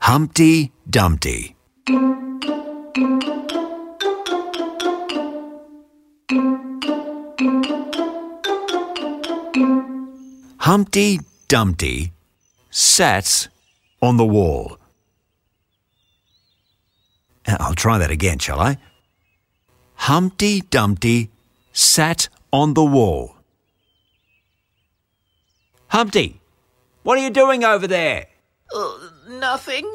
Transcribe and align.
Humpty 0.00 0.72
Dumpty. 0.90 1.56
Humpty 10.58 11.20
Dumpty 11.48 12.12
sat 12.70 13.48
on 14.02 14.18
the 14.18 14.26
wall. 14.26 14.76
Uh, 17.46 17.56
I'll 17.58 17.74
try 17.74 17.96
that 17.96 18.10
again, 18.10 18.38
shall 18.38 18.60
I? 18.60 18.76
Humpty 20.06 20.62
Dumpty 20.62 21.30
sat 21.72 22.28
on 22.52 22.74
the 22.74 22.84
wall. 22.84 23.36
Humpty, 25.86 26.40
what 27.04 27.18
are 27.18 27.22
you 27.22 27.30
doing 27.30 27.62
over 27.62 27.86
there? 27.86 28.26
Uh, 28.74 28.98
nothing. 29.28 29.88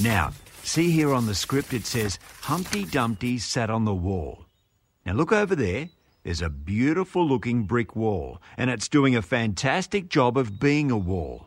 Now, 0.00 0.32
see 0.64 0.90
here 0.90 1.14
on 1.14 1.26
the 1.26 1.34
script 1.36 1.72
it 1.72 1.86
says 1.86 2.18
Humpty 2.40 2.84
Dumpty 2.84 3.38
sat 3.38 3.70
on 3.70 3.84
the 3.84 3.94
wall. 3.94 4.46
Now 5.06 5.12
look 5.12 5.30
over 5.30 5.54
there. 5.54 5.90
There's 6.24 6.42
a 6.42 6.50
beautiful 6.50 7.24
looking 7.24 7.66
brick 7.66 7.94
wall, 7.94 8.42
and 8.58 8.68
it's 8.68 8.88
doing 8.88 9.14
a 9.14 9.22
fantastic 9.22 10.08
job 10.08 10.36
of 10.36 10.58
being 10.58 10.90
a 10.90 10.98
wall. 10.98 11.46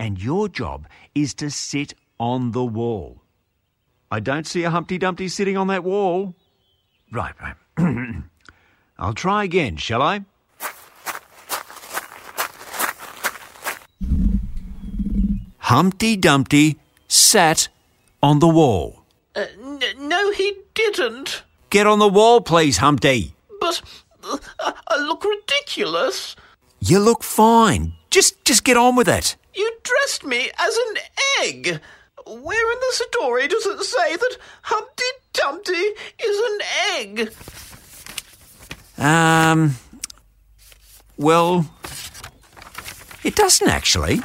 And 0.00 0.20
your 0.20 0.48
job 0.48 0.88
is 1.14 1.32
to 1.34 1.48
sit 1.48 1.94
on 2.24 2.52
the 2.52 2.64
wall. 2.64 3.20
I 4.10 4.18
don't 4.18 4.46
see 4.46 4.62
a 4.64 4.70
Humpty 4.70 4.96
Dumpty 4.96 5.28
sitting 5.28 5.58
on 5.58 5.66
that 5.66 5.84
wall. 5.84 6.34
Right, 7.12 7.34
right. 7.38 7.56
I'll 8.98 9.12
try 9.12 9.44
again, 9.44 9.76
shall 9.76 10.00
I? 10.00 10.24
Humpty 15.58 16.16
Dumpty 16.16 16.78
sat 17.08 17.68
on 18.22 18.38
the 18.38 18.48
wall. 18.48 19.04
Uh, 19.36 19.44
n- 19.62 19.82
no, 19.98 20.30
he 20.32 20.56
didn't. 20.72 21.42
Get 21.68 21.86
on 21.86 21.98
the 21.98 22.08
wall, 22.08 22.40
please, 22.40 22.78
Humpty. 22.78 23.34
But 23.60 23.82
uh, 24.22 24.72
I 24.88 24.96
look 24.96 25.24
ridiculous. 25.24 26.36
You 26.80 27.00
look 27.00 27.22
fine. 27.22 27.92
Just 28.08 28.42
just 28.46 28.64
get 28.64 28.78
on 28.78 28.96
with 28.96 29.08
it. 29.08 29.36
You 29.54 29.70
dressed 29.82 30.24
me 30.24 30.50
as 30.58 30.74
an 30.76 30.94
egg. 31.42 31.80
Where 32.26 32.72
in 32.72 32.78
the 32.80 32.92
story 33.10 33.48
does 33.48 33.66
it 33.66 33.82
say 33.84 34.16
that 34.16 34.36
Humpty 34.62 35.04
Dumpty 35.32 35.72
is 35.72 36.40
an 36.50 36.58
egg? 36.96 37.34
Um 38.98 39.76
well 41.16 41.66
it 43.24 43.34
doesn't 43.36 43.68
actually. 43.68 44.20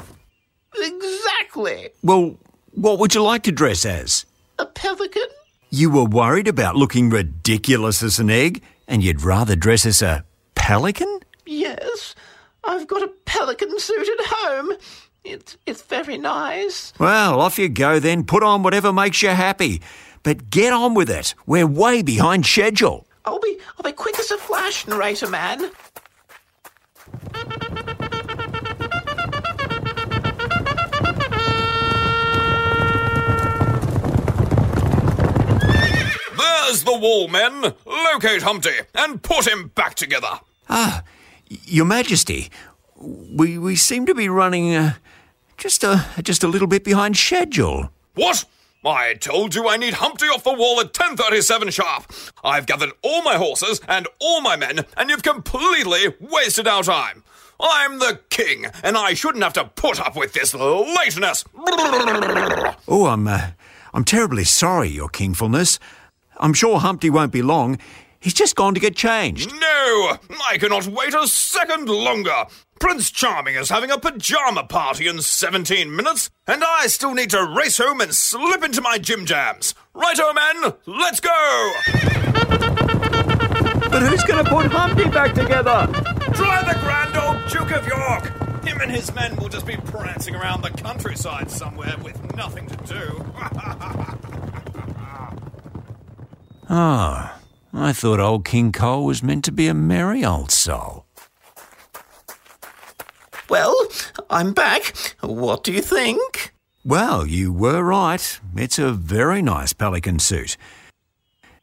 Exactly. 0.75 1.89
Well, 2.03 2.38
what 2.72 3.00
would 3.00 3.16
you 3.16 3.23
like 3.23 3.44
to 3.44 3.52
dress 3.52 3.86
as? 3.86 4.25
A 4.59 4.66
pelican? 4.66 5.23
You 5.70 5.89
were 5.89 6.05
worried 6.05 6.47
about 6.47 6.75
looking 6.75 7.09
ridiculous 7.09 8.03
as 8.03 8.20
an 8.20 8.30
egg, 8.30 8.61
and 8.88 9.03
you'd 9.03 9.22
rather 9.22 9.55
dress 9.55 9.86
as 9.86 10.02
a 10.02 10.25
pelican? 10.55 11.20
Yes. 11.45 12.16
I've 12.64 12.88
got 12.88 13.03
a 13.03 13.11
pelican 13.25 13.80
suit 13.80 14.08
at 14.08 14.25
home. 14.25 14.73
It's 15.23 15.57
it's 15.65 15.81
very 15.81 16.17
nice. 16.17 16.93
Well, 16.99 17.41
off 17.41 17.59
you 17.59 17.69
go 17.69 17.99
then. 17.99 18.23
Put 18.23 18.43
on 18.43 18.63
whatever 18.63 18.93
makes 18.93 19.21
you 19.21 19.29
happy. 19.29 19.81
But 20.23 20.49
get 20.49 20.73
on 20.73 20.93
with 20.93 21.09
it. 21.09 21.33
We're 21.45 21.67
way 21.67 22.01
behind 22.01 22.45
schedule. 22.45 23.05
I'll 23.25 23.39
be 23.39 23.57
I'll 23.77 23.83
be 23.83 23.91
quick 23.91 24.17
as 24.19 24.31
a 24.31 24.37
flash, 24.37 24.87
narrator 24.87 25.27
man. 25.29 25.71
There's 36.37 36.83
the 36.83 36.97
wall, 36.97 37.27
men. 37.27 37.73
Locate 37.85 38.43
Humpty 38.43 38.69
and 38.95 39.21
put 39.21 39.47
him 39.47 39.69
back 39.69 39.95
together. 39.95 40.39
Ah, 40.69 41.03
Your 41.65 41.85
Majesty, 41.85 42.49
we 42.99 43.58
we 43.58 43.76
seem 43.76 44.05
to 44.05 44.15
be 44.15 44.30
running 44.30 44.76
uh, 44.76 44.93
just 45.58 45.83
a 45.83 46.05
just 46.21 46.43
a 46.43 46.48
little 46.48 46.67
bit 46.67 46.83
behind 46.83 47.17
schedule. 47.17 47.92
What? 48.15 48.45
I 48.86 49.15
told 49.15 49.55
you 49.55 49.67
I 49.67 49.76
need 49.76 49.95
Humpty 49.95 50.27
off 50.27 50.43
the 50.43 50.54
wall 50.54 50.80
at 50.80 50.93
10:37 50.93 51.71
sharp. 51.73 52.11
I've 52.43 52.65
gathered 52.65 52.92
all 53.02 53.21
my 53.23 53.36
horses 53.36 53.82
and 53.88 54.08
all 54.20 54.42
my 54.42 54.55
men, 54.55 54.86
and 54.95 55.09
you've 55.09 55.23
completely 55.23 56.14
wasted 56.20 56.67
our 56.67 56.83
time. 56.83 57.23
I'm 57.59 57.99
the 57.99 58.21
king, 58.30 58.67
and 58.83 58.98
I 58.98 59.14
shouldn't 59.14 59.43
have 59.43 59.54
to 59.54 59.65
put 59.65 59.99
up 59.99 60.15
with 60.15 60.32
this 60.32 60.54
lateness. 60.54 61.43
Oh, 62.88 63.08
I'm 63.08 63.27
uh, 63.27 63.52
I'm 63.93 64.05
terribly 64.05 64.45
sorry, 64.45 64.89
Your 64.89 65.09
Kingfulness. 65.09 65.77
I'm 66.38 66.54
sure 66.54 66.80
Humpty 66.80 67.09
won't 67.09 67.33
be 67.33 67.42
long. 67.42 67.77
He's 68.21 68.33
just 68.33 68.55
gone 68.55 68.73
to 68.73 68.80
get 68.80 68.95
changed. 68.95 69.52
No, 69.52 70.17
I 70.49 70.58
cannot 70.58 70.88
wait 70.88 71.14
a 71.14 71.27
second 71.27 71.88
longer. 71.88 72.45
Prince 72.79 73.11
Charming 73.11 73.55
is 73.55 73.69
having 73.69 73.91
a 73.91 73.99
pajama 73.99 74.63
party 74.63 75.07
in 75.07 75.21
17 75.21 75.93
minutes, 75.93 76.29
and 76.47 76.63
I 76.63 76.87
still 76.87 77.13
need 77.13 77.29
to 77.31 77.53
race 77.55 77.77
home 77.77 77.99
and 77.99 78.13
slip 78.15 78.63
into 78.63 78.81
my 78.81 78.97
gym 78.97 79.25
jams. 79.25 79.75
Righto, 79.93 80.31
men, 80.31 80.73
let's 80.85 81.19
go! 81.19 81.71
But 83.89 84.03
who's 84.03 84.23
going 84.23 84.45
to 84.45 84.49
put 84.49 84.71
Humpty 84.71 85.09
back 85.09 85.33
together? 85.33 85.87
Try 86.33 86.63
the 86.63 86.79
grand 86.79 87.17
old 87.17 87.49
Duke 87.49 87.71
of 87.71 87.85
York. 87.85 88.63
Him 88.63 88.79
and 88.81 88.91
his 88.91 89.13
men 89.13 89.35
will 89.35 89.49
just 89.49 89.65
be 89.65 89.75
prancing 89.75 90.35
around 90.35 90.61
the 90.61 90.69
countryside 90.69 91.51
somewhere 91.51 91.95
with 92.01 92.35
nothing 92.35 92.67
to 92.67 92.77
do. 92.85 93.25
Oh, 96.69 97.35
I 97.73 97.93
thought 97.93 98.19
old 98.19 98.45
King 98.45 98.71
Cole 98.71 99.05
was 99.05 99.21
meant 99.21 99.43
to 99.45 99.51
be 99.51 99.67
a 99.67 99.73
merry 99.73 100.23
old 100.23 100.51
soul. 100.51 101.05
Well, 103.49 103.76
I'm 104.30 104.54
back. 104.54 104.95
What 105.21 105.64
do 105.64 105.73
you 105.73 105.82
think? 105.82 106.54
Well, 106.86 107.26
you 107.26 107.52
were 107.52 107.83
right. 107.83 108.39
It's 108.55 108.80
a 108.80 108.92
very 108.93 109.42
nice 109.42 109.73
pelican 109.73 110.20
suit. 110.20 110.55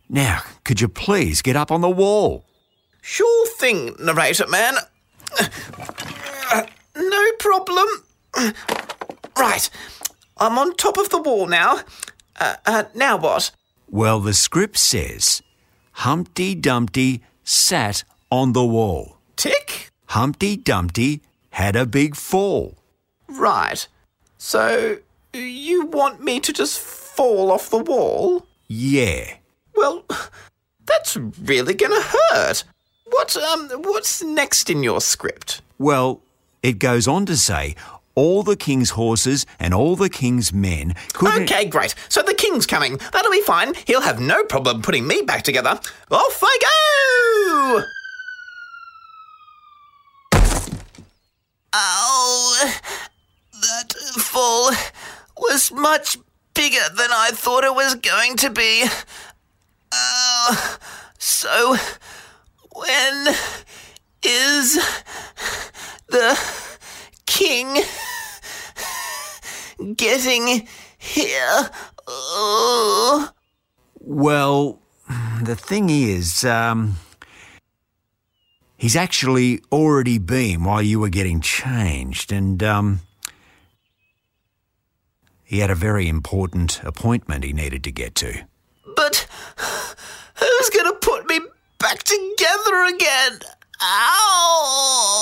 Now, 0.08 0.42
could 0.64 0.80
you 0.80 0.88
please 0.88 1.42
get 1.42 1.56
up 1.56 1.70
on 1.70 1.80
the 1.80 1.90
wall? 1.90 2.44
Sure 3.02 3.46
thing, 3.58 3.94
narrator 4.00 4.46
man. 4.48 4.74
No 6.96 7.32
problem. 7.38 7.86
Right, 9.38 9.70
I'm 10.38 10.58
on 10.58 10.74
top 10.76 10.96
of 10.98 11.10
the 11.10 11.20
wall 11.22 11.46
now. 11.46 11.80
Uh, 12.38 12.56
uh, 12.66 12.84
now 12.94 13.16
what? 13.16 13.50
Well, 13.88 14.20
the 14.20 14.34
script 14.34 14.78
says 14.78 15.42
Humpty 15.92 16.54
Dumpty 16.54 17.22
sat 17.44 18.04
on 18.30 18.52
the 18.54 18.64
wall. 18.64 19.18
Tick? 19.36 19.90
Humpty 20.06 20.56
Dumpty 20.56 21.22
had 21.56 21.74
a 21.74 21.86
big 21.86 22.14
fall. 22.14 22.76
Right. 23.28 23.88
So, 24.36 24.98
you 25.32 25.86
want 25.86 26.22
me 26.22 26.38
to 26.38 26.52
just 26.52 26.78
fall 26.78 27.50
off 27.50 27.70
the 27.70 27.78
wall? 27.78 28.46
Yeah. 28.68 29.36
Well, 29.74 30.04
that's 30.84 31.16
really 31.16 31.72
gonna 31.72 32.02
hurt. 32.02 32.62
What, 33.06 33.34
um, 33.38 33.70
what's 33.84 34.22
next 34.22 34.68
in 34.68 34.82
your 34.82 35.00
script? 35.00 35.62
Well, 35.78 36.20
it 36.62 36.78
goes 36.78 37.08
on 37.08 37.24
to 37.24 37.38
say 37.38 37.74
all 38.14 38.42
the 38.42 38.56
king's 38.56 38.90
horses 38.90 39.46
and 39.58 39.72
all 39.72 39.96
the 39.96 40.10
king's 40.10 40.52
men 40.52 40.94
couldn't. 41.14 41.50
Okay, 41.50 41.64
great. 41.64 41.94
So 42.10 42.20
the 42.20 42.34
king's 42.34 42.66
coming. 42.66 42.98
That'll 43.14 43.32
be 43.32 43.40
fine. 43.40 43.72
He'll 43.86 44.02
have 44.02 44.20
no 44.20 44.44
problem 44.44 44.82
putting 44.82 45.06
me 45.06 45.22
back 45.22 45.42
together. 45.42 45.80
Off 46.10 46.42
I 46.42 46.58
go! 46.60 47.82
Oh, 51.78 52.80
that 53.52 53.92
fall 54.16 54.70
was 55.36 55.70
much 55.70 56.16
bigger 56.54 56.88
than 56.96 57.10
I 57.10 57.32
thought 57.34 57.64
it 57.64 57.74
was 57.74 57.96
going 57.96 58.36
to 58.36 58.48
be. 58.48 58.86
So 61.18 61.76
when 62.74 63.34
is 64.22 64.78
the 66.08 66.38
king 67.26 67.82
getting 69.96 70.66
here? 70.96 71.70
Oh. 72.06 73.30
Well, 74.00 74.78
the 75.42 75.56
thing 75.56 75.90
is, 75.90 76.42
um. 76.42 76.96
He's 78.76 78.96
actually 78.96 79.62
already 79.72 80.18
been 80.18 80.64
while 80.64 80.82
you 80.82 81.00
were 81.00 81.08
getting 81.08 81.40
changed, 81.40 82.30
and, 82.32 82.62
um. 82.62 83.00
He 85.44 85.60
had 85.60 85.70
a 85.70 85.76
very 85.76 86.08
important 86.08 86.80
appointment 86.82 87.44
he 87.44 87.52
needed 87.52 87.84
to 87.84 87.92
get 87.92 88.16
to. 88.16 88.44
But 88.96 89.28
who's 90.34 90.70
going 90.70 90.92
to 90.92 90.98
put 91.00 91.28
me 91.28 91.38
back 91.78 92.02
together 92.02 92.84
again? 92.92 93.38
Ow! 93.80 95.16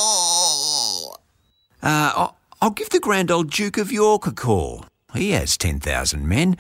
Uh, 1.83 2.13
I'll, 2.17 2.37
I'll 2.63 2.71
give 2.71 2.89
the 2.89 3.01
Grand 3.01 3.31
Old 3.31 3.51
Duke 3.51 3.77
of 3.77 3.93
York 3.93 4.27
a 4.27 4.33
call. 4.33 4.87
He 5.15 5.33
has 5.33 5.59
10,000 5.59 6.27
men. 6.27 6.57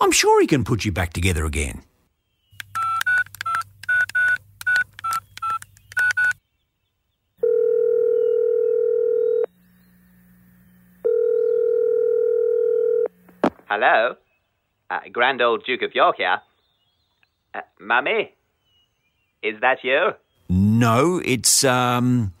I'm 0.00 0.12
sure 0.12 0.40
he 0.40 0.46
can 0.46 0.62
put 0.64 0.84
you 0.84 0.92
back 0.92 1.14
together 1.14 1.46
again. 1.46 1.82
Hello? 13.68 14.14
Uh, 14.88 15.00
Grand 15.12 15.42
Old 15.42 15.64
Duke 15.64 15.82
of 15.82 15.92
York 15.92 16.18
here. 16.18 16.40
Uh, 17.52 17.62
Mummy? 17.80 18.32
Is 19.42 19.60
that 19.60 19.78
you? 19.82 20.10
No, 20.48 21.20
it's, 21.24 21.64
um, 21.64 22.32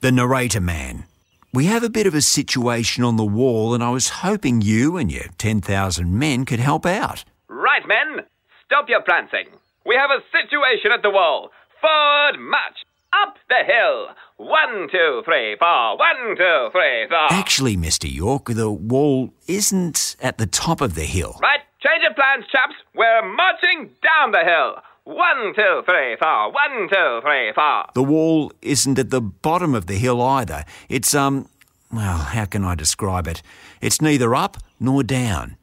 the 0.00 0.10
narrator 0.10 0.60
man. 0.60 1.04
We 1.52 1.66
have 1.66 1.84
a 1.84 1.88
bit 1.88 2.08
of 2.08 2.14
a 2.14 2.20
situation 2.20 3.04
on 3.04 3.16
the 3.16 3.24
wall, 3.24 3.74
and 3.74 3.82
I 3.82 3.90
was 3.90 4.08
hoping 4.08 4.60
you 4.60 4.96
and 4.96 5.10
your 5.10 5.26
10,000 5.38 6.18
men 6.18 6.44
could 6.44 6.58
help 6.58 6.84
out. 6.84 7.24
Right, 7.48 7.86
men! 7.86 8.24
Stop 8.64 8.88
your 8.88 9.02
prancing. 9.02 9.46
We 9.86 9.94
have 9.94 10.10
a 10.10 10.24
situation 10.32 10.90
at 10.90 11.02
the 11.02 11.10
wall. 11.10 11.52
Forward 11.80 12.40
march! 12.40 12.84
Up 13.22 13.36
the 13.48 13.62
hill! 13.64 14.08
One, 14.38 14.88
two, 14.90 15.22
three, 15.24 15.56
four. 15.58 15.96
One, 15.96 16.36
two, 16.36 16.68
three, 16.72 17.06
four. 17.08 17.26
Actually, 17.32 17.76
Mr. 17.76 18.12
York, 18.12 18.46
the 18.46 18.70
wall 18.70 19.32
isn't 19.48 20.16
at 20.20 20.36
the 20.38 20.46
top 20.46 20.80
of 20.80 20.94
the 20.94 21.04
hill. 21.04 21.38
Right, 21.40 21.60
change 21.80 22.04
of 22.08 22.14
plans, 22.16 22.44
chaps. 22.52 22.74
We're 22.94 23.22
marching 23.34 23.90
down 24.02 24.32
the 24.32 24.44
hill. 24.44 24.76
One, 25.04 25.54
two, 25.54 25.82
three, 25.86 26.16
four. 26.20 26.52
One, 26.52 26.88
two, 26.88 27.20
three, 27.22 27.52
four. 27.54 27.84
The 27.94 28.02
wall 28.02 28.52
isn't 28.60 28.98
at 28.98 29.10
the 29.10 29.22
bottom 29.22 29.74
of 29.74 29.86
the 29.86 29.94
hill 29.94 30.20
either. 30.20 30.64
It's, 30.90 31.14
um, 31.14 31.48
well, 31.92 32.18
how 32.18 32.44
can 32.44 32.62
I 32.64 32.74
describe 32.74 33.26
it? 33.26 33.40
It's 33.80 34.02
neither 34.02 34.34
up 34.34 34.58
nor 34.78 35.02
down. 35.02 35.56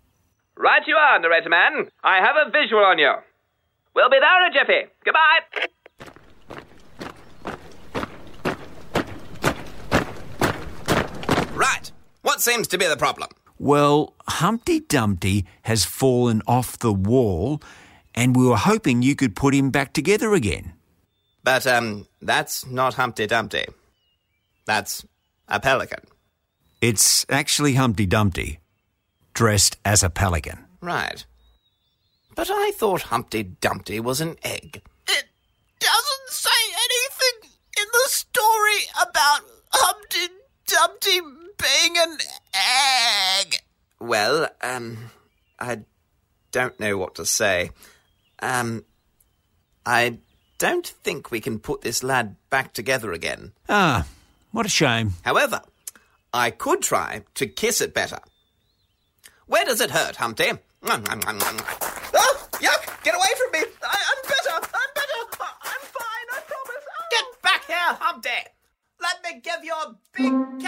Right 0.58 0.82
you 0.88 0.96
are, 0.96 1.20
narrator 1.20 1.50
man. 1.50 1.90
I 2.04 2.18
have 2.18 2.36
a 2.48 2.50
visual 2.50 2.84
on 2.84 2.98
you. 2.98 3.14
We'll 3.96 4.10
be 4.10 4.18
there 4.20 4.46
in 4.48 4.52
a 4.52 4.54
jiffy. 4.60 4.90
Goodbye. 5.06 5.68
Right. 11.56 11.92
What 12.22 12.42
seems 12.42 12.68
to 12.70 12.78
be 12.78 12.88
the 12.88 12.98
problem? 12.98 13.30
Well, 13.60 14.14
Humpty 14.28 14.80
Dumpty 14.80 15.46
has 15.64 15.86
fallen 15.86 16.42
off 16.48 16.80
the 16.80 16.94
wall, 16.94 17.62
and 18.16 18.36
we 18.36 18.46
were 18.46 18.58
hoping 18.58 19.02
you 19.02 19.16
could 19.16 19.36
put 19.36 19.54
him 19.54 19.70
back 19.70 19.94
together 19.94 20.34
again. 20.34 20.74
But, 21.44 21.68
um, 21.68 22.08
that's 22.22 22.66
not 22.66 22.96
Humpty 22.96 23.28
Dumpty. 23.28 23.66
That's 24.66 25.06
a 25.48 25.60
pelican. 25.60 26.00
It's 26.82 27.26
actually 27.30 27.76
Humpty 27.76 28.06
Dumpty, 28.06 28.60
dressed 29.34 29.78
as 29.86 30.04
a 30.04 30.10
pelican. 30.10 30.66
Right. 30.82 31.26
But 32.36 32.50
I 32.50 32.72
thought 32.76 33.04
Humpty 33.04 33.44
Dumpty 33.44 34.00
was 34.00 34.20
an 34.22 34.38
egg. 34.44 34.82
It 35.08 35.26
doesn't 35.80 36.30
say 36.30 36.50
anything 36.74 37.52
in 37.80 37.86
the 37.92 38.10
story 38.10 38.88
about 39.02 39.42
Humpty 39.72 40.34
Dumpty 40.66 41.20
being 41.94 42.08
an 42.08 42.18
egg. 42.54 43.60
Well, 44.00 44.50
um, 44.62 45.12
I 45.60 45.80
don't 46.52 46.80
know 46.80 46.98
what 46.98 47.16
to 47.16 47.26
say. 47.26 47.72
Um, 48.40 48.86
I 49.86 50.18
don't 50.58 50.88
think 50.88 51.32
we 51.32 51.40
can 51.40 51.60
put 51.60 51.82
this 51.82 52.04
lad 52.04 52.36
back 52.50 52.74
together 52.74 53.12
again. 53.12 53.54
Ah, 53.70 54.06
what 54.52 54.66
a 54.66 54.70
shame. 54.70 55.14
However, 55.24 55.62
I 56.34 56.52
could 56.52 56.82
try 56.82 57.24
to 57.36 57.48
kiss 57.48 57.82
it 57.82 57.94
better. 57.94 58.20
Where 59.46 59.66
does 59.66 59.82
it 59.82 59.92
hurt, 59.92 60.18
Humpty? 60.18 60.52
Oh, 62.14 62.48
yuck! 62.54 63.04
Get 63.04 63.16
away 63.16 63.28
from 63.38 63.52
me! 63.52 63.68
I, 63.84 64.04
I'm 64.10 64.22
better! 64.24 64.68
I'm 64.74 64.90
better! 64.96 65.44
I'm 65.62 65.82
fine, 65.82 66.28
I 66.32 66.40
promise! 66.48 66.86
Get 67.12 67.42
back 67.42 67.66
here, 67.68 67.98
Humpty! 68.00 68.30
Let 69.02 69.24
me 69.24 69.42
give 69.42 69.64
you 69.64 69.74
a 69.74 69.96
big 70.14 70.64